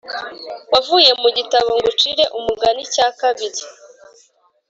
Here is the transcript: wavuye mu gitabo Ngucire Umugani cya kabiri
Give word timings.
wavuye 0.71 1.09
mu 1.21 1.29
gitabo 1.37 1.69
Ngucire 1.77 2.23
Umugani 2.37 2.81
cya 2.93 3.07
kabiri 3.19 3.61